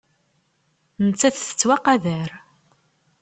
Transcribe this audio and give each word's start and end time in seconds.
Nettat 1.05 1.35
tettwaqadar. 1.45 2.29